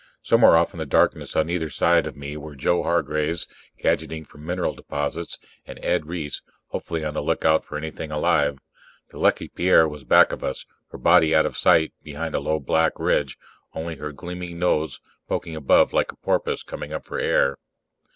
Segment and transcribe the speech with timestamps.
[0.23, 4.39] Somewhere off in the darkness on either side of me were Joe Hargraves, gadgeting for
[4.39, 8.57] mineral deposits, and Ed Reiss, hopefully on the lookout for anything alive.
[9.11, 12.59] The Lucky Pierre was back of us, her body out of sight behind a low
[12.59, 13.37] black ridge,
[13.75, 17.59] only her gleaming nose poking above like a porpoise coming up for air.